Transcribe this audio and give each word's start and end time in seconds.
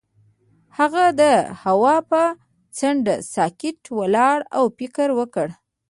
هغه 0.77 1.03
د 1.21 1.23
هوا 1.63 1.95
پر 2.09 2.27
څنډه 2.77 3.15
ساکت 3.33 3.79
ولاړ 3.97 4.37
او 4.57 4.63
فکر 4.77 5.07
وکړ. 5.19 5.47